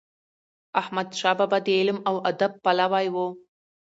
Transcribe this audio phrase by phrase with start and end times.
[0.81, 3.15] احمد شاه بابا د علم او ادب پلوی و.